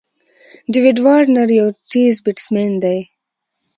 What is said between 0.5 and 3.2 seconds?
داويد وارنر یو تېز بېټسمېن دئ.